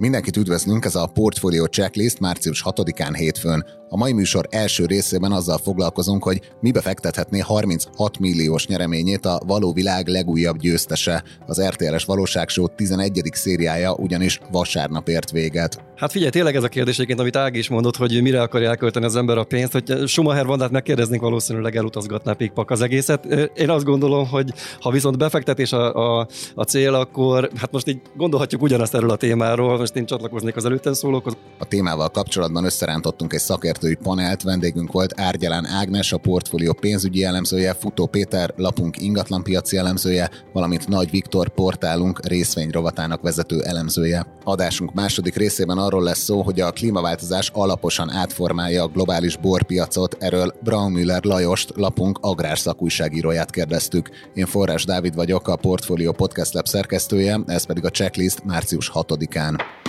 [0.00, 3.64] Mindenkit üdvözlünk, ez a Portfolio Checklist március 6-án hétfőn.
[3.88, 9.72] A mai műsor első részében azzal foglalkozunk, hogy mibe fektethetné 36 milliós nyereményét a való
[9.72, 11.24] világ legújabb győztese.
[11.46, 13.20] Az RTL-es Valóságshow 11.
[13.32, 15.84] szériája ugyanis vasárnap ért véget.
[15.96, 19.04] Hát figyelj, tényleg ez a kérdés egyébként, amit Ági is mondott, hogy mire akarja elkölteni
[19.04, 23.24] az ember a pénzt, hogy Schumacher Vandát megkérdeznénk, valószínűleg elutazgatná pikpak az egészet.
[23.54, 28.00] Én azt gondolom, hogy ha viszont befektetés a, a, a cél, akkor hát most így
[28.16, 31.36] gondolhatjuk ugyanazt erről a témáról, most én csatlakoznék az előtten szólókhoz.
[31.58, 37.74] A témával kapcsolatban összerántottunk egy szakértői panelt, vendégünk volt Árgyalán Ágnes, a portfólió pénzügyi elemzője,
[37.74, 44.26] Futó Péter, lapunk ingatlanpiaci elemzője, valamint Nagy Viktor portálunk részvényrovatának vezető elemzője.
[44.44, 50.54] Adásunk második részében arról lesz szó, hogy a klímaváltozás alaposan átformálja a globális borpiacot, erről
[50.62, 54.10] Braunmüller Lajost, lapunk agrárszakújságíróját kérdeztük.
[54.34, 59.79] Én Forrás Dávid vagyok, a Portfolio Podcast Lab szerkesztője, ez pedig a checklist március 6-án.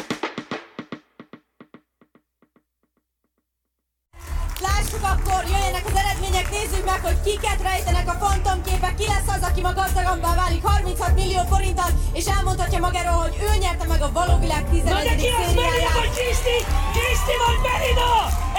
[7.02, 11.42] Meg, hogy kiket rejtenek a fantomképek, ki lesz az, aki ma gazdagabbá válik 36 millió
[11.50, 14.94] forinttal, és elmondhatja magáról, hogy ő nyerte meg a valóvilág 11.
[14.94, 16.58] Na de ki azt mondja, hogy Kriszti?
[16.96, 18.12] Kriszti vagy Merida?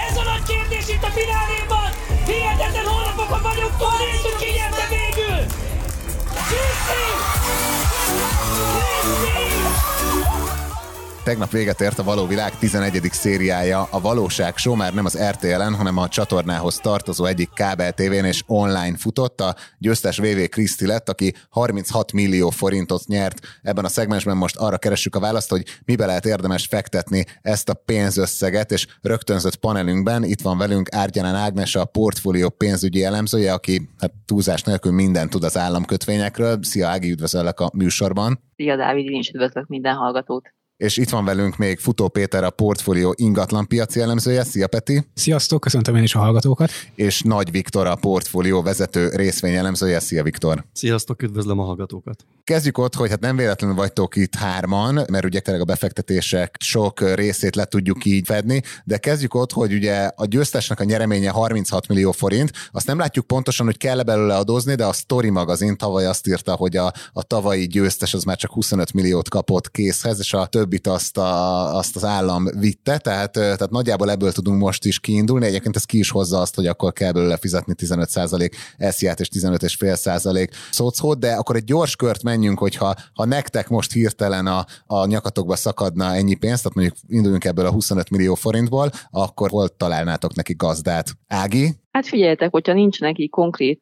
[0.07, 1.89] Ez a nagy kérdés itt a fináléban!
[2.25, 5.39] Hihetetlen hónapokon vagyunk túl, nézzük ki nyerte végül!
[6.49, 7.03] Kriszti!
[11.23, 12.99] Tegnap véget ért a Való Világ 11.
[13.11, 13.87] szériája.
[13.91, 18.43] A valóság show már nem az RTL-en, hanem a csatornához tartozó egyik kábel tévén és
[18.47, 19.41] online futott.
[19.41, 23.39] A győztes VV Kriszti lett, aki 36 millió forintot nyert.
[23.61, 27.73] Ebben a szegmensben most arra keressük a választ, hogy mibe lehet érdemes fektetni ezt a
[27.73, 34.11] pénzösszeget, és rögtönzött panelünkben itt van velünk Árgyanán Ágnes, a portfólió pénzügyi elemzője, aki hát
[34.25, 36.59] túlzás nélkül mindent tud az államkötvényekről.
[36.61, 38.39] Szia Ági, üdvözöllek a műsorban.
[38.55, 42.49] Szia Dávid, én is üdvözlök minden hallgatót és itt van velünk még Futó Péter, a
[42.49, 44.43] portfólió ingatlan piaci elemzője.
[44.43, 45.07] Szia Peti!
[45.13, 46.71] Sziasztok, köszöntöm én is a hallgatókat!
[46.95, 49.99] És Nagy Viktor, a portfólió vezető részvény elemzője.
[49.99, 50.65] Szia Viktor!
[50.73, 52.25] Sziasztok, üdvözlöm a hallgatókat!
[52.43, 57.15] Kezdjük ott, hogy hát nem véletlenül vagytok itt hárman, mert ugye tényleg a befektetések sok
[57.15, 61.87] részét le tudjuk így fedni, de kezdjük ott, hogy ugye a győztesnek a nyereménye 36
[61.87, 66.05] millió forint, azt nem látjuk pontosan, hogy kell belőle adózni, de a Story magazin tavaly
[66.05, 70.33] azt írta, hogy a, a tavalyi győztes az már csak 25 milliót kapott készhez, és
[70.33, 74.99] a többit azt, a, azt az állam vitte, tehát, tehát nagyjából ebből tudunk most is
[74.99, 75.45] kiindulni.
[75.45, 80.49] Egyébként ez ki is hozza azt, hogy akkor kell belőle fizetni 15% esziát és 15,5%
[80.71, 85.55] szocót, de akkor egy gyors kört menjünk, hogyha ha nektek most hirtelen a, a nyakatokba
[85.55, 90.53] szakadna ennyi pénzt, tehát mondjuk induljunk ebből a 25 millió forintból, akkor hol találnátok neki
[90.53, 91.17] gazdát?
[91.27, 91.82] Ági?
[91.93, 93.81] Hát figyeljetek, hogyha nincs neki konkrét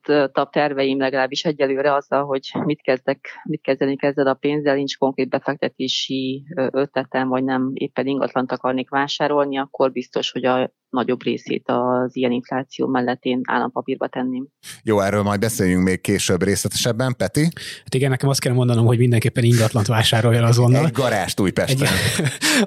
[0.50, 6.44] terveim legalábbis egyelőre azzal, hogy mit kezdek, mit kezdeni ezzel a pénzzel, nincs konkrét befektetési
[6.56, 12.32] ötletem, vagy nem éppen ingatlant akarnék vásárolni, akkor biztos, hogy a nagyobb részét az ilyen
[12.32, 14.48] infláció mellett én állampapírba tenném.
[14.84, 17.16] Jó, erről majd beszéljünk még később részletesebben.
[17.18, 17.44] Peti?
[17.84, 20.86] Hát igen, nekem azt kell mondanom, hogy mindenképpen ingatlant vásároljon azonnal.
[20.86, 21.88] Egy garást Újpesten.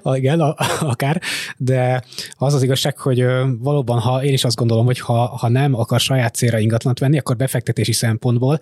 [0.04, 0.40] Egy, igen,
[0.80, 1.20] akár,
[1.56, 2.02] de
[2.32, 3.24] az az igazság, hogy
[3.58, 7.18] valóban, ha én is azt gondolom, hogy ha, ha nem akar saját célra ingatlant venni,
[7.18, 8.60] akkor befektetési szempontból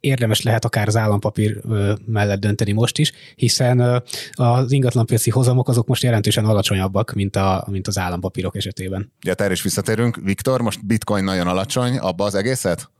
[0.00, 1.60] érdemes lehet akár az állampapír
[2.06, 7.86] mellett dönteni most is, hiszen az ingatlanpiaci hozamok azok most jelentősen alacsonyabbak, mint, a, mint
[7.86, 9.12] az állampapírok esetében esetében.
[9.20, 10.16] Ja, erre is visszatérünk.
[10.16, 12.90] Viktor, most bitcoin nagyon alacsony, abba az egészet?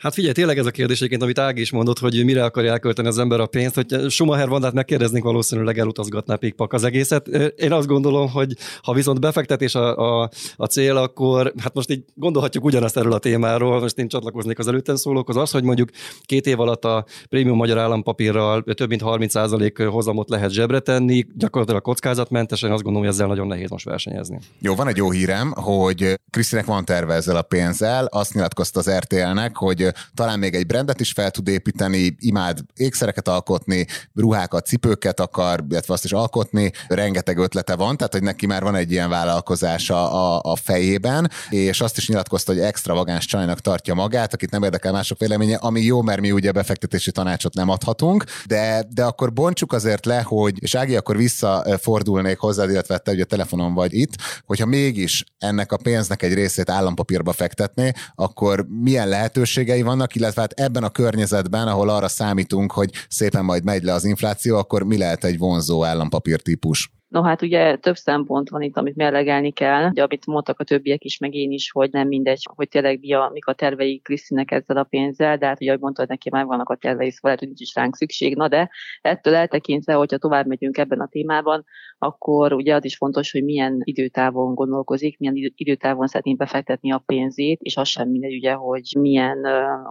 [0.00, 3.08] Hát figyelj, tényleg ez a kérdés egyébként, amit Ági is mondott, hogy mire akarja elkölteni
[3.08, 7.28] az ember a pénzt, hogy Schumacher Vandát megkérdeznénk, valószínűleg elutazgatná pikpak az egészet.
[7.56, 12.04] Én azt gondolom, hogy ha viszont befektetés a, a, a cél, akkor hát most így
[12.14, 15.90] gondolhatjuk ugyanazt erről a témáról, most én csatlakoznék az előtten szólókhoz, az, hogy mondjuk
[16.22, 21.82] két év alatt a prémium magyar állampapírral több mint 30% hozamot lehet zsebre tenni, gyakorlatilag
[21.82, 24.38] kockázatmentesen, azt gondolom, hogy ezzel nagyon nehéz most versenyezni.
[24.60, 28.90] Jó, van egy jó hírem, hogy Krisztinek van terve ezzel a pénzzel, azt nyilatkozta az
[28.90, 35.20] RTL-nek, hogy talán még egy brandet is fel tud építeni, imád ékszereket alkotni, ruhákat, cipőket
[35.20, 39.08] akar, illetve azt is alkotni, rengeteg ötlete van, tehát hogy neki már van egy ilyen
[39.08, 44.62] vállalkozása a, a fejében, és azt is nyilatkozta, hogy extravagáns csajnak tartja magát, akit nem
[44.62, 49.32] érdekel mások véleménye, ami jó, mert mi ugye befektetési tanácsot nem adhatunk, de, de akkor
[49.32, 54.12] bontsuk azért le, hogy, és Ági, akkor visszafordulnék hozzád, illetve te ugye telefonon vagy itt,
[54.46, 60.40] hogyha mégis ennek a pénznek egy részét állampapírba fektetné, akkor milyen lehetőségei veszélyei vannak, illetve
[60.40, 64.82] hát ebben a környezetben, ahol arra számítunk, hogy szépen majd megy le az infláció, akkor
[64.82, 66.99] mi lehet egy vonzó állampapír típus?
[67.10, 69.88] No hát ugye több szempont van itt, amit mérlegelni kell.
[69.88, 73.12] Ugye, amit mondtak a többiek is, meg én is, hogy nem mindegy, hogy tényleg mi
[73.12, 76.44] a, mik a tervei Krisztinek ezzel a pénzzel, de hát ugye, ahogy mondtad, neki már
[76.44, 78.36] vannak a tervei, szóval lehet, hogy nincs is ránk szükség.
[78.36, 78.70] Na de
[79.00, 81.64] ettől eltekintve, hogyha tovább megyünk ebben a témában,
[81.98, 87.60] akkor ugye az is fontos, hogy milyen időtávon gondolkozik, milyen időtávon szeretné befektetni a pénzét,
[87.60, 89.38] és az sem mindegy, ugye, hogy milyen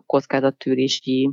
[0.06, 1.30] kockázattűrési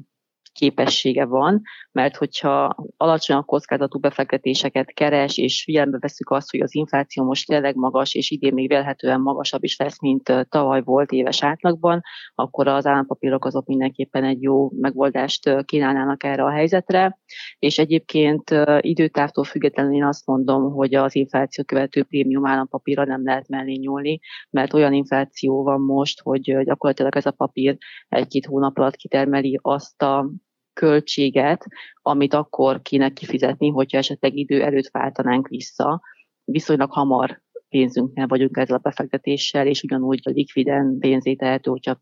[0.57, 1.63] képessége van,
[1.93, 7.75] mert hogyha alacsony kockázatú befektetéseket keres, és figyelembe veszük azt, hogy az infláció most tényleg
[7.77, 12.03] magas, és idén még vélhetően magasabb is lesz, mint tavaly volt éves átlagban,
[12.35, 17.19] akkor az állampapírok azok mindenképpen egy jó megoldást kínálnának erre a helyzetre.
[17.59, 23.49] És egyébként időtávtól függetlenül én azt mondom, hogy az infláció követő prémium állampapírra nem lehet
[23.49, 24.21] mellé nyúlni,
[24.51, 27.77] mert olyan infláció van most, hogy gyakorlatilag ez a papír
[28.09, 30.31] egy-két hónap alatt kitermeli azt a
[30.77, 31.67] költséget,
[32.03, 36.01] amit akkor kéne kifizetni, hogyha esetleg idő előtt váltanánk vissza.
[36.45, 42.01] Viszonylag hamar pénzünknél vagyunk ezzel a befektetéssel, és ugyanúgy likviden pénzé tehető, hogyha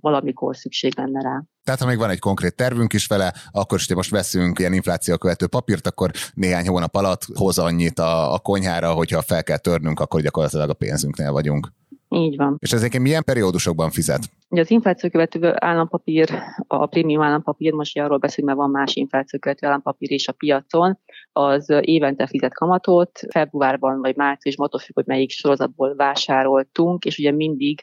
[0.00, 1.44] valamikor szükség lenne rá.
[1.64, 5.16] Tehát ha még van egy konkrét tervünk is vele, akkor is, most veszünk ilyen infláció
[5.16, 10.00] követő papírt, akkor néhány hónap alatt hoz annyit a, a konyhára, hogyha fel kell törnünk,
[10.00, 11.72] akkor gyakorlatilag a pénzünknél vagyunk.
[12.08, 12.56] Így van.
[12.58, 14.30] És ezeket milyen periódusokban fizet?
[14.48, 16.30] Ugye az infláció követő állampapír,
[16.66, 20.98] a prémium állampapír, most arról beszélünk, mert van más infláció követő állampapír is a piacon,
[21.32, 27.30] az évente fizet kamatot, februárban vagy márciusban, attól függ, hogy melyik sorozatból vásároltunk, és ugye
[27.32, 27.82] mindig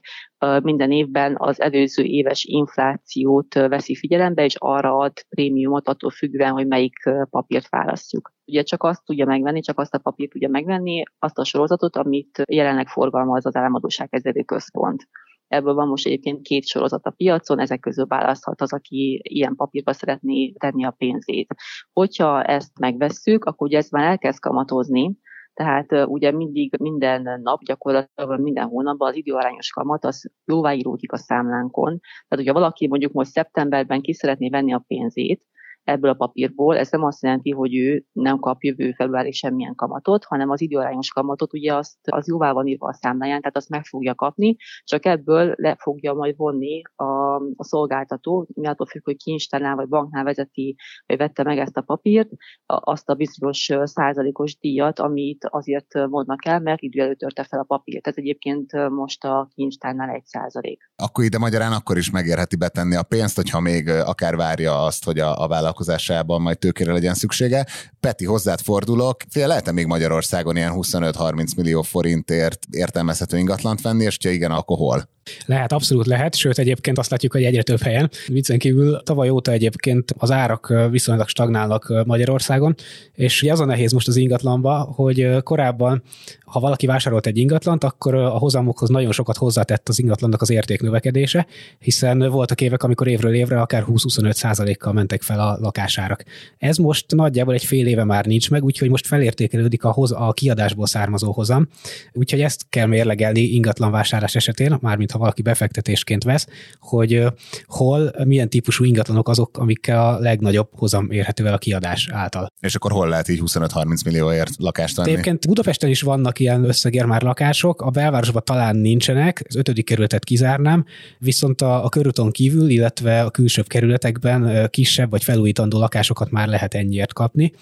[0.61, 6.67] minden évben az előző éves inflációt veszi figyelembe, és arra ad prémiumot attól függően, hogy
[6.67, 6.95] melyik
[7.29, 8.33] papírt választjuk.
[8.45, 12.43] Ugye csak azt tudja megvenni, csak azt a papírt tudja megvenni, azt a sorozatot, amit
[12.47, 15.07] jelenleg forgalmaz az államadóságkezelő központ.
[15.53, 19.93] Ebből van most egyébként két sorozat a piacon, ezek közül választhat az, aki ilyen papírba
[19.93, 21.55] szeretné tenni a pénzét.
[21.93, 25.17] Hogyha ezt megvesszük, akkor ugye ez már elkezd kamatozni,
[25.53, 31.99] tehát ugye mindig minden nap, gyakorlatilag minden hónapban az időarányos kamat az jóváíródik a számlánkon.
[31.99, 35.43] Tehát, hogyha valaki mondjuk most szeptemberben ki szeretné venni a pénzét,
[35.83, 36.77] ebből a papírból.
[36.77, 41.09] Ez nem azt jelenti, hogy ő nem kap jövő februári semmilyen kamatot, hanem az időarányos
[41.09, 45.05] kamatot ugye azt, az jóvá van írva a számláján, tehát azt meg fogja kapni, csak
[45.05, 50.23] ebből le fogja majd vonni a, a szolgáltató, mi attól függ, hogy kincstárnál vagy banknál
[50.23, 50.75] vezeti,
[51.05, 52.29] vagy vette meg ezt a papírt,
[52.65, 57.63] azt a bizonyos százalékos díjat, amit azért mondnak el, mert idő előtt törte fel a
[57.63, 58.07] papírt.
[58.07, 60.91] Ez egyébként most a kincstárnál egy százalék.
[60.95, 65.19] Akkor ide magyarán akkor is megérheti betenni a pénzt, hogyha még akár várja azt, hogy
[65.19, 67.65] a, a vállalkozásában majd tőkére legyen szüksége.
[67.99, 69.17] Peti, hozzád fordulok.
[69.29, 74.77] Fél lehet még Magyarországon ilyen 25-30 millió forintért értelmezhető ingatlant venni, és ha igen, akkor
[74.77, 75.12] hol?
[75.45, 78.09] Lehet, abszolút lehet, sőt egyébként azt látjuk, hogy egyre több helyen.
[78.27, 82.75] Viccen kívül tavaly óta egyébként az árak viszonylag stagnálnak Magyarországon,
[83.13, 86.03] és ugye az a nehéz most az ingatlanba, hogy korábban,
[86.45, 91.47] ha valaki vásárolt egy ingatlant, akkor a hozamokhoz nagyon sokat hozzátett az ingatlannak az értéknövekedése,
[91.79, 96.23] hiszen voltak évek, amikor évről évre akár 20-25 százalékkal mentek fel a lakásárak.
[96.57, 100.33] Ez most nagyjából egy fél éve már nincs meg, úgyhogy most felértékelődik a, hoz, a
[100.33, 101.67] kiadásból származó hozam,
[102.13, 106.47] úgyhogy ezt kell mérlegelni ingatlan vásárlás esetén, mármint ha valaki befektetésként vesz,
[106.79, 107.23] hogy
[107.65, 112.47] hol, milyen típusú ingatlanok azok, amikkel a legnagyobb hozam érhető el a kiadás által.
[112.59, 115.11] És akkor hol lehet így 25-30 millióért lakást venni?
[115.11, 120.23] Egyébként Budapesten is vannak ilyen összegér már lakások, a belvárosban talán nincsenek, az ötödik kerületet
[120.23, 120.85] kizárnám,
[121.19, 126.73] viszont a, a körúton kívül, illetve a külsőbb kerületekben kisebb vagy felújítandó lakásokat már lehet
[126.73, 127.53] ennyiért kapni.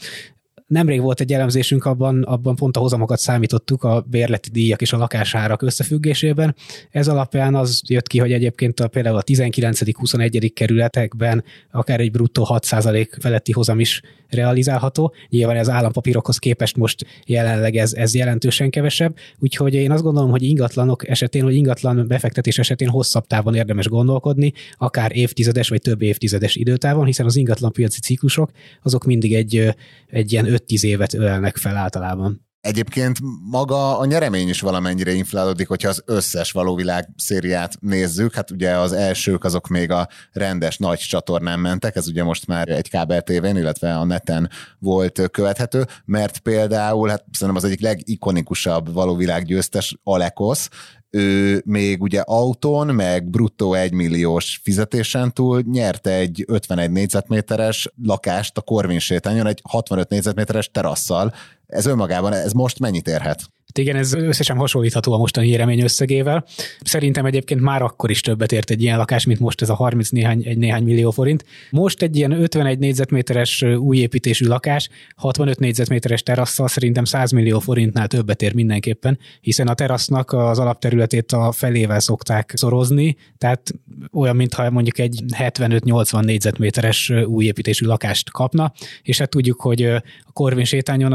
[0.72, 4.98] Nemrég volt egy elemzésünk, abban, abban pont a hozamokat számítottuk a bérleti díjak és a
[4.98, 6.56] lakásárak összefüggésében.
[6.92, 10.52] Ez alapján az jött ki, hogy egyébként a, például a 19.-21.
[10.54, 15.14] kerületekben akár egy bruttó 6% feletti hozam is realizálható.
[15.30, 20.44] Nyilván ez állampapírokhoz képest most jelenleg ez, ez jelentősen kevesebb, úgyhogy én azt gondolom, hogy
[20.44, 26.56] ingatlanok esetén, vagy ingatlan befektetés esetén hosszabb távon érdemes gondolkodni, akár évtizedes vagy több évtizedes
[26.56, 28.52] időtávon, hiszen az ingatlan piaci ciklusok
[28.84, 29.76] azok mindig egy,
[30.08, 32.50] egy ilyen 5-10 évet ölelnek fel általában.
[32.62, 33.18] Egyébként
[33.50, 38.34] maga a nyeremény is valamennyire inflálódik, hogyha az összes valóvilág szériát nézzük.
[38.34, 42.70] Hát ugye az elsők azok még a rendes nagy csatornán mentek, ez ugye most már
[42.70, 44.50] egy kábel tévén, illetve a neten
[44.80, 50.70] volt követhető, mert például, hát szerintem az egyik legikonikusabb valóvilág győztes Alekosz,
[51.12, 58.62] ő még ugye autón, meg bruttó egymilliós fizetésen túl nyerte egy 51 négyzetméteres lakást a
[58.62, 61.34] Korvin sétányon, egy 65 négyzetméteres terasszal.
[61.68, 63.42] Ez önmagában, ez most mennyit érhet?
[63.78, 66.46] Igen, ez összesen hasonlítható a mostani nyeremény összegével.
[66.82, 70.10] Szerintem egyébként már akkor is többet ért egy ilyen lakás, mint most ez a 30
[70.10, 71.46] néhány, egy néhány millió forint.
[71.70, 78.08] Most egy ilyen 51 négyzetméteres új építésű lakás, 65 négyzetméteres terasszal szerintem 100 millió forintnál
[78.08, 83.74] többet ér mindenképpen, hiszen a terasznak az alapterületét a felével szokták szorozni, tehát
[84.14, 89.84] olyan, mintha mondjuk egy 75-80 négyzetméteres új építésű lakást kapna, és hát tudjuk, hogy
[90.24, 91.14] a Korvin sétányon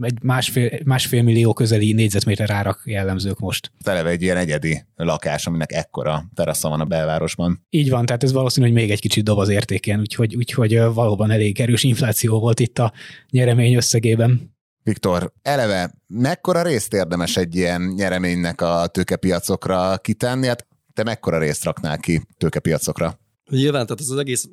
[0.00, 3.72] egy másfél, másfél millió közeli négyzetméter árak jellemzők most.
[3.82, 7.66] Televe egy ilyen egyedi lakás, aminek ekkora terasza van a belvárosban.
[7.70, 11.30] Így van, tehát ez valószínű, hogy még egy kicsit dob az értékén, úgyhogy, úgyhogy valóban
[11.30, 12.92] elég erős infláció volt itt a
[13.30, 14.58] nyeremény összegében.
[14.82, 20.46] Viktor, eleve mekkora részt érdemes egy ilyen nyereménynek a tőkepiacokra kitenni?
[20.46, 23.19] Hát te mekkora részt raknál ki tőkepiacokra?
[23.50, 24.48] Nyilván, tehát ez az egész,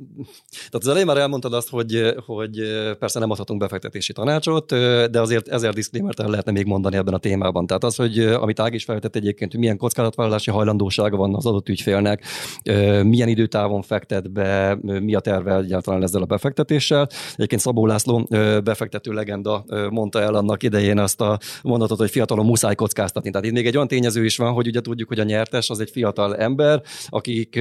[0.55, 2.61] tehát az elején már elmondtad azt, hogy, hogy
[2.99, 4.69] persze nem adhatunk befektetési tanácsot,
[5.11, 7.67] de azért ezer diszklémert el lehetne még mondani ebben a témában.
[7.67, 11.69] Tehát az, hogy amit Ág is felvetett egyébként, hogy milyen kockázatvállalási hajlandósága van az adott
[11.69, 12.23] ügyfélnek,
[13.03, 17.07] milyen időtávon fektet be, mi a terve egyáltalán ezzel a befektetéssel.
[17.35, 18.27] Egyébként Szabó László
[18.63, 23.29] befektető legenda mondta el annak idején azt a mondatot, hogy fiatalon muszáj kockáztatni.
[23.29, 25.79] Tehát itt még egy olyan tényező is van, hogy ugye tudjuk, hogy a nyertes az
[25.79, 27.59] egy fiatal ember, akik,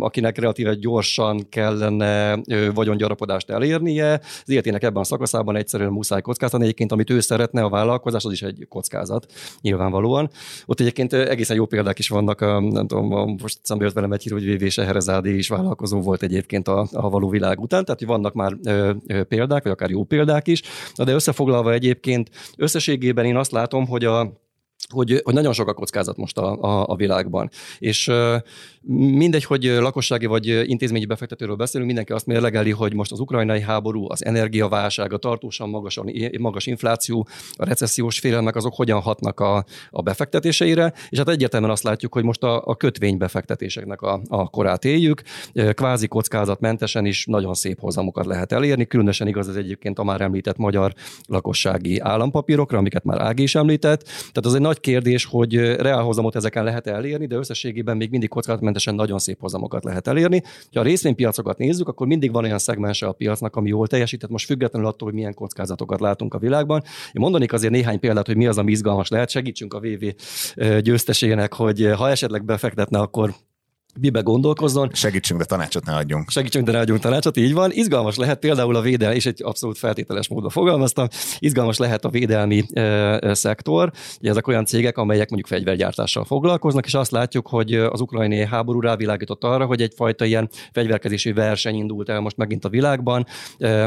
[0.00, 2.38] akinek relatíve gyorsan kellene
[2.74, 4.12] vagyongyarapodást elérnie.
[4.12, 6.64] Az életének ebben a szakaszában egyszerűen muszáj kockázatni.
[6.64, 10.30] Egyébként, amit ő szeretne, a vállalkozás, az is egy kockázat, nyilvánvalóan.
[10.66, 14.32] Ott egyébként egészen jó példák is vannak, nem tudom, most szembe jött velem egy hír,
[14.32, 18.34] hogy VV Seherezádé is vállalkozó volt egyébként a, a való világ után, tehát hogy vannak
[18.34, 20.62] már ö, ö, példák, vagy akár jó példák is,
[20.94, 24.32] de összefoglalva egyébként összességében én azt látom, hogy a
[24.92, 27.50] hogy, hogy nagyon sok a kockázat most a, a, a világban.
[27.78, 28.10] És
[28.92, 34.10] mindegy, hogy lakossági vagy intézményi befektetőről beszélünk, mindenki azt mérlegeli, hogy most az ukrajnai háború,
[34.10, 36.00] az energiaválság, a tartósan magas,
[36.38, 41.82] magas infláció, a recessziós félelmek, azok hogyan hatnak a, a befektetéseire, és hát egyértelműen azt
[41.82, 45.22] látjuk, hogy most a, a kötvénybefektetéseknek a, a korát éljük,
[45.72, 50.56] kvázi kockázatmentesen is nagyon szép hozamokat lehet elérni, különösen igaz ez egyébként a már említett
[50.56, 50.92] magyar
[51.26, 54.02] lakossági állampapírokra, amiket már Ági is említett.
[54.04, 58.94] Tehát az egy nagy kérdés, hogy reálhozamot ezeken lehet elérni, de összességében még mindig kockázatmentesen
[58.94, 60.42] nagyon szép hozamokat lehet elérni.
[60.72, 64.46] Ha a részvénypiacokat nézzük, akkor mindig van olyan szegmense a piacnak, ami jól teljesített, most
[64.46, 66.82] függetlenül attól, hogy milyen kockázatokat látunk a világban.
[67.12, 69.30] Én mondanék azért néhány példát, hogy mi az, ami izgalmas lehet.
[69.30, 70.04] Segítsünk a VV
[70.80, 73.34] győztesének, hogy ha esetleg befektetne, akkor
[74.00, 74.90] mibe gondolkozzon.
[74.92, 76.30] Segítsünk, de tanácsot ne adjunk.
[76.30, 77.70] Segítsünk, de ne adjunk tanácsot, így van.
[77.72, 82.64] Izgalmas lehet például a védelmi, és egy abszolút feltételes módon fogalmaztam, izgalmas lehet a védelmi
[82.72, 83.90] e, szektor.
[84.20, 88.80] Ugye ezek olyan cégek, amelyek mondjuk fegyvergyártással foglalkoznak, és azt látjuk, hogy az ukrajnai háború
[88.80, 93.26] rávilágított arra, hogy egyfajta ilyen fegyverkezési verseny indult el most megint a világban.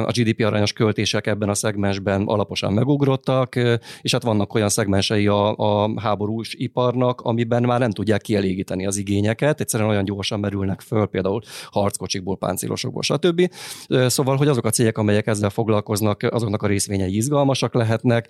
[0.05, 3.55] A GDP arányos költések ebben a szegmensben alaposan megugrottak,
[4.01, 8.97] és hát vannak olyan szegmensei a, a háborús iparnak, amiben már nem tudják kielégíteni az
[8.97, 9.59] igényeket.
[9.59, 11.41] Egyszerűen olyan gyorsan merülnek föl, például
[11.71, 13.51] harckocsikból, páncélosokból, stb.
[13.87, 18.29] Szóval, hogy azok a cégek, amelyek ezzel foglalkoznak, azoknak a részvényei izgalmasak lehetnek.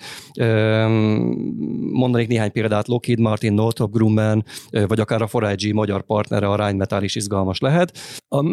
[1.91, 4.43] Mondanék néhány példát, Lockheed Martin, Northrop Grumman,
[4.87, 7.97] vagy akár a 4 magyar partnere, a Rheinmetall is izgalmas lehet.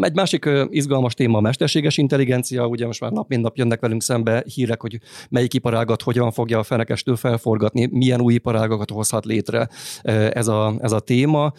[0.01, 4.03] Egy másik izgalmas téma a mesterséges intelligencia, ugye most már nap mint nap jönnek velünk
[4.03, 4.99] szembe hírek, hogy
[5.29, 9.69] melyik iparágat hogyan fogja a fenekestől felforgatni, milyen új iparágakat hozhat létre
[10.33, 11.53] ez a, ez a téma,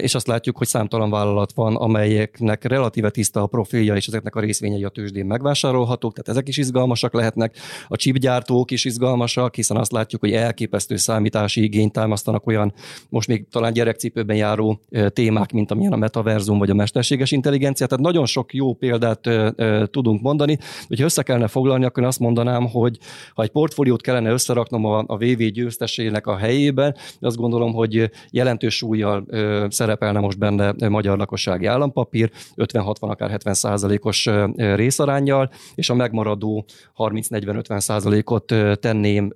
[0.00, 4.34] és azt látjuk, hogy szám számtalan vállalat van, amelyeknek relatíve tiszta a profilja, és ezeknek
[4.34, 7.56] a részvényei a tőzsdén megvásárolhatók, tehát ezek is izgalmasak lehetnek.
[7.88, 12.74] A chipgyártók is izgalmasak, hiszen azt látjuk, hogy elképesztő számítási igényt támasztanak olyan,
[13.08, 17.86] most még talán gyerekcipőben járó témák, mint amilyen a metaverzum vagy a mesterséges intelligencia.
[17.86, 19.28] Tehát nagyon sok jó példát
[19.90, 20.58] tudunk mondani.
[20.88, 22.98] Hogyha össze kellene foglalni, akkor azt mondanám, hogy
[23.34, 28.76] ha egy portfóliót kellene összeraknom a, a VV győztesének a helyében, azt gondolom, hogy jelentős
[28.76, 29.24] súlyjal
[29.68, 36.64] szerepelne most benne magyar lakossági állampapír, 50-60, akár 70 százalékos részarányjal, és a megmaradó
[36.96, 39.32] 30-40-50 százalékot tenném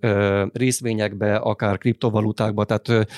[0.53, 3.09] részvényekbe, akár kriptovalutákba, tehát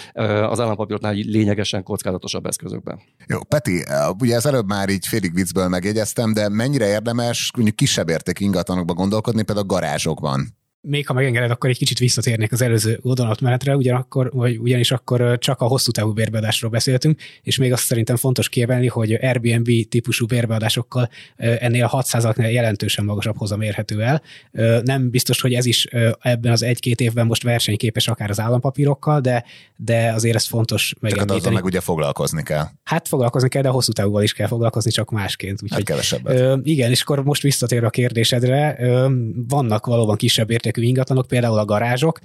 [0.51, 3.01] az állampapíroknál lényegesen kockázatosabb eszközökben.
[3.27, 3.85] Jó, Peti,
[4.21, 8.95] ugye ez előbb már így félig viccből megjegyeztem, de mennyire érdemes mondjuk kisebb érték ingatlanokba
[8.95, 10.58] gondolkodni, például a garázsokban?
[10.81, 13.01] Még ha megengeded, akkor egy kicsit visszatérnék az előző
[13.41, 18.17] menetre, ugyanakkor, vagy ugyanis akkor csak a hosszú távú bérbeadásról beszéltünk, és még azt szerintem
[18.17, 24.23] fontos kiemelni, hogy Airbnb típusú bérbeadásokkal ennél a 6%-nál jelentősen magasabb hozam érhető el.
[24.83, 25.85] Nem biztos, hogy ez is
[26.21, 29.45] ebben az egy-két évben most versenyképes akár az állampapírokkal, de,
[29.77, 31.41] de azért ez fontos megemlíteni.
[31.41, 32.65] Csak meg ugye foglalkozni kell.
[32.83, 35.63] Hát foglalkozni kell, de a hosszú távúval is kell foglalkozni, csak másként.
[35.63, 36.59] Úgyhogy, hát kevesebbet.
[36.63, 38.79] Igen, és akkor most visszatérve a kérdésedre,
[39.49, 42.21] vannak valóban kisebb értékű ingatlanok, például a garázsok,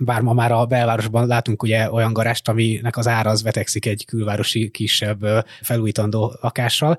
[0.00, 4.04] bár ma már a belvárosban látunk ugye olyan garást, aminek az ára az vetekszik egy
[4.04, 6.98] külvárosi kisebb felújítandó lakással.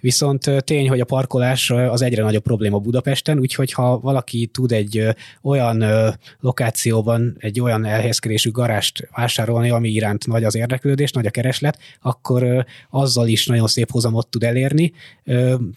[0.00, 5.06] Viszont tény, hogy a parkolás az egyre nagyobb probléma Budapesten, úgyhogy ha valaki tud egy
[5.42, 5.84] olyan
[6.40, 12.66] lokációban egy olyan elhelyezkedésű garást vásárolni, ami iránt nagy az érdeklődés, nagy a kereslet, akkor
[12.90, 14.92] azzal is nagyon szép hozamot tud elérni,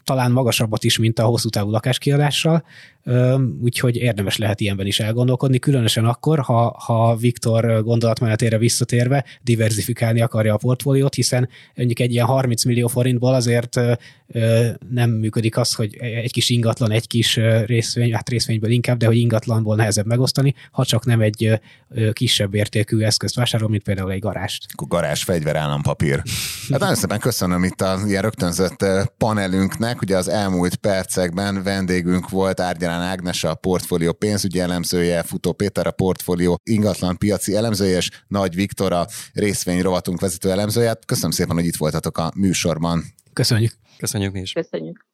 [0.04, 2.64] talán magasabbat is, mint a hosszú távú lakáskiadással,
[3.62, 10.54] úgyhogy érdemes lehet ilyenben is elgondolkodni, különösen akkor, ha, ha Viktor gondolatmenetére visszatérve diversifikálni akarja
[10.54, 13.80] a portfóliót, hiszen mondjuk egy ilyen 30 millió forintból azért
[14.90, 19.18] nem működik az, hogy egy kis ingatlan, egy kis részvény, hát részvényből inkább, de hogy
[19.18, 21.60] ingatlanból nehezebb megosztani, ha csak nem egy
[22.14, 24.66] kisebb értékű eszközt vásárol, mint például egy garást.
[24.88, 26.22] Garázs, fegyver, állampapír.
[26.70, 28.86] Hát nagyon szépen köszönöm itt a ilyen rögtönzött
[29.18, 30.02] panelünknek.
[30.02, 32.60] Ugye az elmúlt percekben vendégünk volt
[32.92, 38.56] Árgyalán Ágnes, a portfólió pénzügyi elemzője, Futó Péter, a portfólió ingatlan piaci elemzője, és Nagy
[38.56, 40.98] Viktor, a részvény rovatunk vezető elemzője.
[41.06, 43.04] Köszönöm szépen, hogy itt voltatok a műsorban.
[43.34, 43.74] Köszönjük.
[43.98, 44.52] Köszönjük mi is.
[44.52, 45.11] Köszönjük.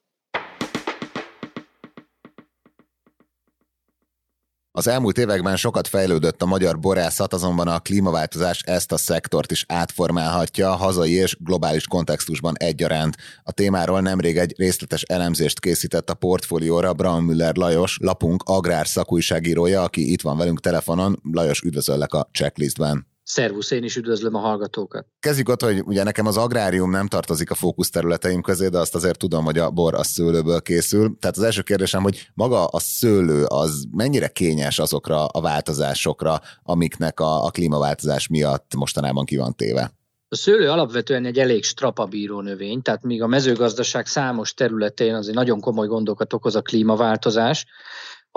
[4.77, 9.65] Az elmúlt években sokat fejlődött a magyar borászat, azonban a klímaváltozás ezt a szektort is
[9.67, 13.15] átformálhatja hazai és globális kontextusban egyaránt.
[13.43, 19.81] A témáról nemrég egy részletes elemzést készített a portfólióra Braun Müller Lajos, lapunk agrár szakújságírója,
[19.81, 21.19] aki itt van velünk telefonon.
[21.31, 23.16] Lajos, üdvözöllek a checklistben.
[23.29, 25.05] Szervusz, én is üdvözlöm a hallgatókat.
[25.19, 29.17] Kezdjük ott, hogy ugye nekem az agrárium nem tartozik a fókuszterületeim közé, de azt azért
[29.17, 31.17] tudom, hogy a bor a szőlőből készül.
[31.19, 37.19] Tehát az első kérdésem, hogy maga a szőlő az mennyire kényes azokra a változásokra, amiknek
[37.19, 39.91] a, a klímaváltozás miatt mostanában ki van téve?
[40.29, 45.59] A szőlő alapvetően egy elég strapabíró növény, tehát míg a mezőgazdaság számos területén azért nagyon
[45.59, 47.65] komoly gondokat okoz a klímaváltozás,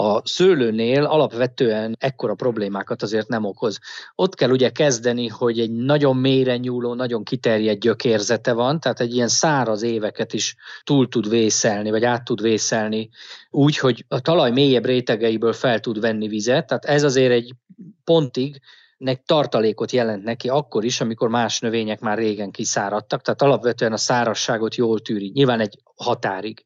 [0.01, 3.79] a szőlőnél alapvetően ekkora problémákat azért nem okoz.
[4.15, 9.15] Ott kell ugye kezdeni, hogy egy nagyon mélyre nyúló, nagyon kiterjedt gyökérzete van, tehát egy
[9.15, 13.09] ilyen száraz éveket is túl tud vészelni, vagy át tud vészelni,
[13.51, 17.55] úgy, hogy a talaj mélyebb rétegeiből fel tud venni vizet, tehát ez azért egy
[18.05, 18.61] pontig
[18.97, 23.97] nek tartalékot jelent neki akkor is, amikor más növények már régen kiszáradtak, tehát alapvetően a
[23.97, 26.65] szárasságot jól tűri, nyilván egy határig.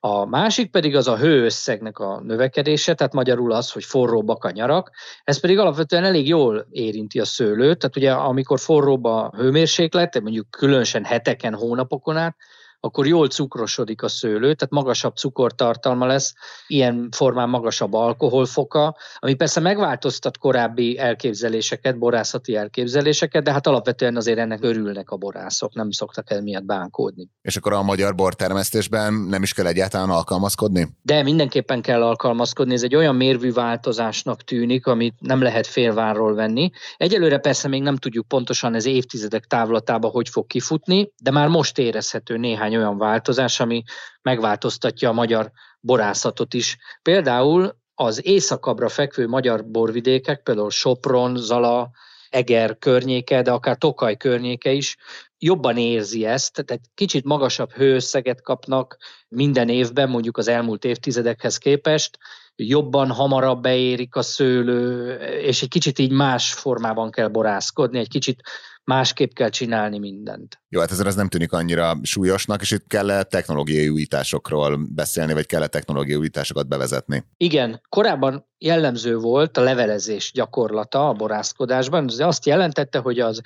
[0.00, 4.90] A másik pedig az a hőösszegnek a növekedése, tehát magyarul az, hogy forróbbak a nyarak,
[5.24, 10.50] ez pedig alapvetően elég jól érinti a szőlőt, tehát ugye amikor forróbb a hőmérséklet, mondjuk
[10.50, 12.36] különösen heteken, hónapokon át,
[12.80, 16.34] akkor jól cukrosodik a szőlő, tehát magasabb cukortartalma lesz,
[16.66, 24.38] ilyen formán magasabb alkoholfoka, ami persze megváltoztat korábbi elképzeléseket, borászati elképzeléseket, de hát alapvetően azért
[24.38, 27.28] ennek örülnek a borászok, nem szoktak miatt bánkódni.
[27.42, 30.88] És akkor a magyar bortermesztésben nem is kell egyáltalán alkalmazkodni?
[31.02, 36.70] De mindenképpen kell alkalmazkodni, ez egy olyan mérvű változásnak tűnik, amit nem lehet félvárról venni.
[36.96, 41.78] Egyelőre persze még nem tudjuk pontosan ez évtizedek távlatába hogy fog kifutni, de már most
[41.78, 43.82] érezhető néhány néhány olyan változás, ami
[44.22, 45.50] megváltoztatja a magyar
[45.80, 46.76] borászatot is.
[47.02, 51.90] Például az északabbra fekvő magyar borvidékek, például Sopron, Zala,
[52.30, 54.96] Eger környéke, de akár Tokaj környéke is
[55.38, 58.96] jobban érzi ezt, tehát kicsit magasabb hőösszeget kapnak
[59.28, 62.18] minden évben, mondjuk az elmúlt évtizedekhez képest,
[62.62, 68.42] jobban, hamarabb beérik a szőlő, és egy kicsit így más formában kell borászkodni, egy kicsit
[68.84, 70.60] másképp kell csinálni mindent.
[70.68, 75.32] Jó, hát ezért ez nem tűnik annyira súlyosnak, és itt kell -e technológiai újításokról beszélni,
[75.32, 77.24] vagy kell -e technológiai újításokat bevezetni?
[77.36, 83.40] Igen, korábban jellemző volt a levelezés gyakorlata a borászkodásban, ez azt jelentette, hogy az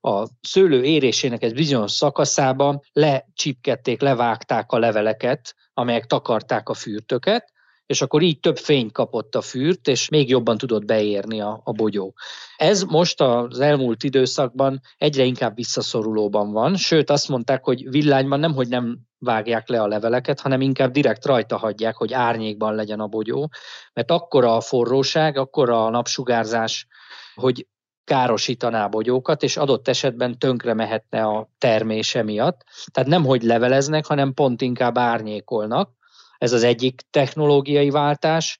[0.00, 7.52] a szőlő érésének egy bizonyos szakaszában lecsipkedték, levágták a leveleket, amelyek takarták a fürtöket,
[7.86, 11.72] és akkor így több fényt kapott a fűrt, és még jobban tudott beérni a, a
[11.72, 12.14] bogyó.
[12.56, 18.54] Ez most az elmúlt időszakban egyre inkább visszaszorulóban van, sőt azt mondták, hogy villányban nem,
[18.54, 23.06] hogy nem vágják le a leveleket, hanem inkább direkt rajta hagyják, hogy árnyékban legyen a
[23.06, 23.50] bogyó,
[23.92, 26.86] mert akkora a forróság, akkora a napsugárzás,
[27.34, 27.66] hogy
[28.04, 32.64] károsítaná a bogyókat, és adott esetben tönkre mehetne a termése miatt.
[32.92, 35.90] Tehát nem, hogy leveleznek, hanem pont inkább árnyékolnak.
[36.38, 38.58] Ez az egyik technológiai váltás.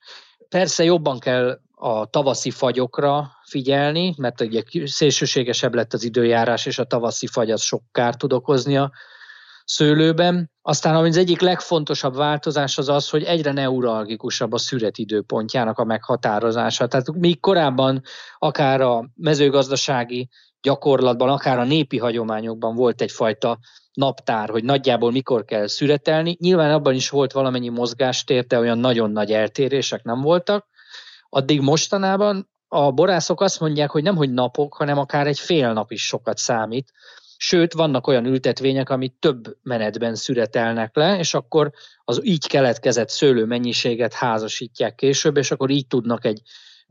[0.49, 6.85] Persze jobban kell a tavaszi fagyokra figyelni, mert ugye szélsőségesebb lett az időjárás, és a
[6.85, 8.93] tavaszi fagy az sok kárt tud okozni a
[9.65, 10.51] szőlőben.
[10.63, 16.87] Aztán az egyik legfontosabb változás az az, hogy egyre neuralgikusabb a szüret időpontjának a meghatározása.
[16.87, 18.03] Tehát míg korábban
[18.39, 20.29] akár a mezőgazdasági
[20.65, 23.59] gyakorlatban, akár a népi hagyományokban volt egyfajta
[23.93, 26.37] naptár, hogy nagyjából mikor kell szüretelni.
[26.41, 30.67] Nyilván abban is volt valamennyi mozgástér, de olyan nagyon nagy eltérések nem voltak.
[31.29, 35.91] Addig mostanában a borászok azt mondják, hogy nem hogy napok, hanem akár egy fél nap
[35.91, 36.93] is sokat számít.
[37.37, 41.71] Sőt, vannak olyan ültetvények, amit több menetben szüretelnek le, és akkor
[42.05, 46.43] az így keletkezett szőlő mennyiséget házasítják később, és akkor így tudnak egy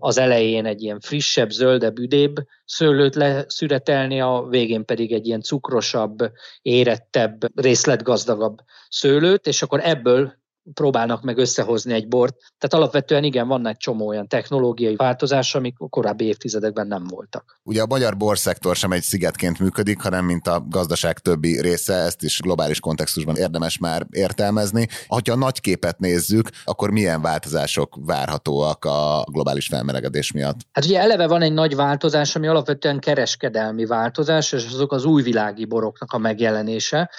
[0.06, 2.36] az elején egy ilyen frissebb, zöldebb, üdébb
[2.66, 6.18] szőlőt leszüretelni, a végén pedig egy ilyen cukrosabb,
[6.62, 8.58] érettebb, részletgazdagabb
[8.89, 10.34] szőlőt, és akkor ebből
[10.73, 12.36] próbálnak meg összehozni egy bort.
[12.58, 17.60] Tehát alapvetően igen, van egy csomó olyan technológiai változás, amik a korábbi évtizedekben nem voltak.
[17.63, 22.23] Ugye a magyar borszektor sem egy szigetként működik, hanem mint a gazdaság többi része, ezt
[22.23, 24.88] is globális kontextusban érdemes már értelmezni.
[25.08, 30.60] Ha a nagy képet nézzük, akkor milyen változások várhatóak a globális felmelegedés miatt?
[30.71, 35.65] Hát ugye eleve van egy nagy változás, ami alapvetően kereskedelmi változás, és azok az újvilági
[35.65, 37.10] boroknak a megjelenése.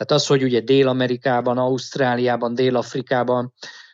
[0.00, 3.52] Tehát az, hogy ugye Dél-Amerikában, Ausztráliában, Dél-Afrikában,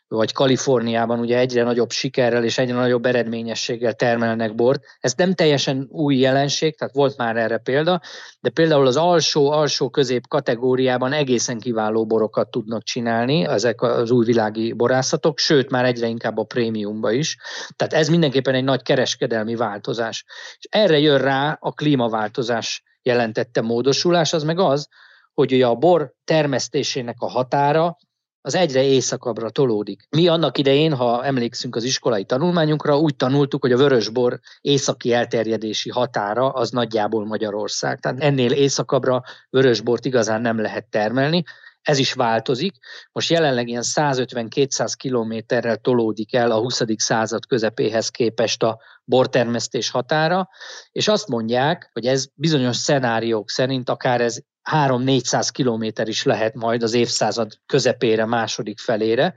[0.08, 4.84] vagy Kaliforniában ugye egyre nagyobb sikerrel és egyre nagyobb eredményességgel termelnek bort.
[5.00, 8.00] Ez nem teljesen új jelenség, tehát volt már erre példa,
[8.40, 15.38] de például az alsó-alsó közép kategóriában egészen kiváló borokat tudnak csinálni ezek az újvilági borászatok,
[15.38, 17.36] sőt már egyre inkább a prémiumba is.
[17.76, 20.24] Tehát ez mindenképpen egy nagy kereskedelmi változás.
[20.58, 24.88] És erre jön rá a klímaváltozás jelentette módosulás, az meg az,
[25.36, 27.96] hogy ugye a bor termesztésének a határa
[28.40, 30.06] az egyre északabbra tolódik.
[30.10, 35.90] Mi annak idején, ha emlékszünk az iskolai tanulmányunkra, úgy tanultuk, hogy a vörösbor északi elterjedési
[35.90, 38.00] határa az nagyjából Magyarország.
[38.00, 41.42] Tehát ennél északabbra vörösbort igazán nem lehet termelni.
[41.82, 42.74] Ez is változik.
[43.12, 46.82] Most jelenleg ilyen 150-200 kilométerrel tolódik el a 20.
[46.96, 50.48] század közepéhez képest a bortermesztés határa,
[50.90, 54.38] és azt mondják, hogy ez bizonyos szenáriók szerint akár ez
[54.70, 59.34] 3-400 kilométer is lehet majd az évszázad közepére, második felére.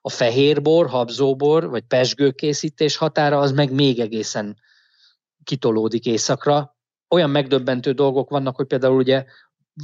[0.00, 4.56] A fehérbor, habzóbor vagy pesgőkészítés határa az meg még egészen
[5.44, 6.76] kitolódik északra.
[7.08, 9.24] Olyan megdöbbentő dolgok vannak, hogy például ugye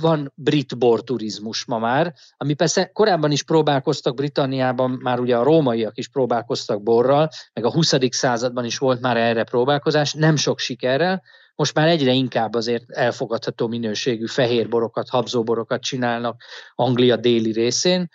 [0.01, 5.99] van brit borturizmus ma már, ami persze korábban is próbálkoztak Britanniában, már ugye a rómaiak
[5.99, 7.95] is próbálkoztak borral, meg a 20.
[8.11, 11.23] században is volt már erre próbálkozás, nem sok sikerrel,
[11.55, 16.43] most már egyre inkább azért elfogadható minőségű fehérborokat, habzóborokat csinálnak
[16.75, 18.09] Anglia déli részén,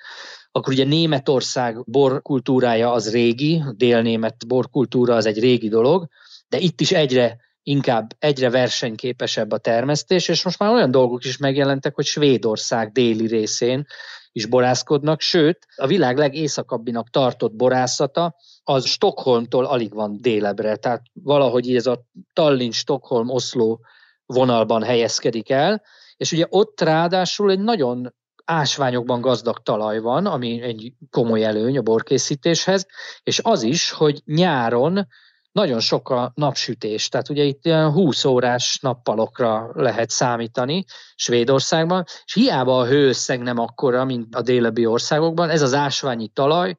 [0.52, 6.08] akkor ugye Németország borkultúrája az régi, délnémet borkultúra az egy régi dolog,
[6.48, 11.38] de itt is egyre inkább egyre versenyképesebb a termesztés, és most már olyan dolgok is
[11.38, 13.86] megjelentek, hogy Svédország déli részén
[14.32, 18.36] is borászkodnak, sőt, a világ legészakabbinak tartott borászata
[18.70, 22.04] az Stockholmtól alig van délebre, tehát valahogy ez a
[22.34, 23.80] Tallinn-Stockholm-Oszló
[24.26, 25.82] vonalban helyezkedik el,
[26.18, 28.14] és ugye ott ráadásul egy nagyon
[28.46, 32.86] ásványokban gazdag talaj van, ami egy komoly előny a borkészítéshez,
[33.24, 35.08] és az is, hogy nyáron
[35.52, 42.80] nagyon sok a napsütés, tehát ugye itt 20 órás nappalokra lehet számítani Svédországban, és hiába
[42.80, 46.78] a hőösszeg nem akkora, mint a délebbi országokban, ez az ásványi talaj,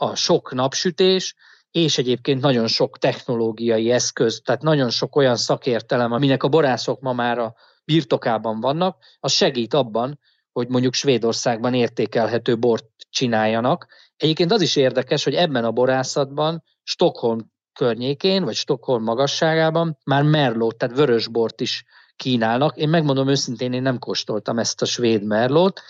[0.00, 1.34] a sok napsütés,
[1.70, 7.12] és egyébként nagyon sok technológiai eszköz, tehát nagyon sok olyan szakértelem, aminek a borászok ma
[7.12, 10.18] már a birtokában vannak, az segít abban,
[10.52, 13.86] hogy mondjuk Svédországban értékelhető bort csináljanak.
[14.16, 20.76] Egyébként az is érdekes, hogy ebben a borászatban Stockholm környékén, vagy Stockholm magasságában már merlót,
[20.76, 21.84] tehát vörösbort is
[22.16, 22.76] kínálnak.
[22.76, 25.80] Én megmondom őszintén, én nem kóstoltam ezt a svéd merlót,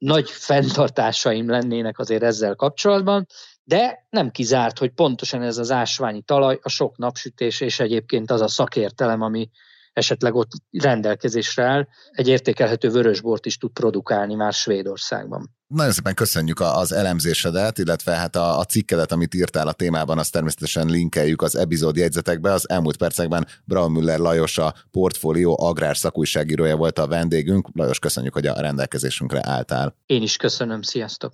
[0.00, 3.26] nagy fenntartásaim lennének azért ezzel kapcsolatban,
[3.64, 8.40] de nem kizárt, hogy pontosan ez az ásványi talaj, a sok napsütés és egyébként az
[8.40, 9.50] a szakértelem, ami
[9.92, 15.58] esetleg ott rendelkezésre áll, egy értékelhető vörösbort is tud produkálni már Svédországban.
[15.66, 20.32] Nagyon szépen köszönjük az elemzésedet, illetve hát a, a cikkedet, amit írtál a témában, azt
[20.32, 22.52] természetesen linkeljük az epizód jegyzetekbe.
[22.52, 27.68] Az elmúlt percekben Braun Müller Lajos, a portfólió agrár szakújságírója volt a vendégünk.
[27.72, 29.96] Lajos, köszönjük, hogy a rendelkezésünkre álltál.
[30.06, 31.32] Én is köszönöm, sziasztok!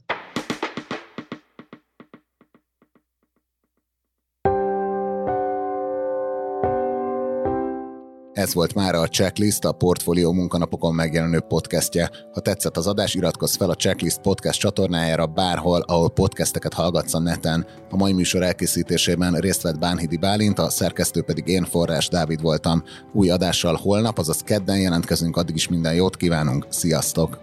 [8.47, 12.11] Ez volt már a Checklist, a Portfolio munkanapokon megjelenő podcastje.
[12.33, 17.19] Ha tetszett az adás, iratkozz fel a Checklist podcast csatornájára bárhol, ahol podcasteket hallgatsz a
[17.19, 17.67] neten.
[17.91, 22.83] A mai műsor elkészítésében részt vett Bánhidi Bálint, a szerkesztő pedig én, Forrás Dávid voltam.
[23.13, 26.67] Új adással holnap, azaz kedden jelentkezünk, addig is minden jót kívánunk.
[26.69, 27.39] Sziasztok!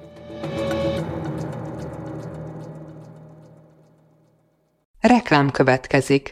[4.99, 6.31] Reklám következik.